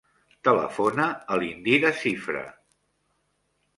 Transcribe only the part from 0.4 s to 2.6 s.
Telefona a l'Indira Cifre.